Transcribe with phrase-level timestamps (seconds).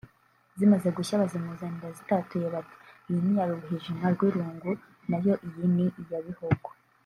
[0.57, 2.75] ziamaze gushya bazimuzanira zitatuye bati
[3.09, 4.71] “Iyi ni iya Ruhwijima (Rwirungu)
[5.09, 6.69] na yo iyi ni iya Bihogo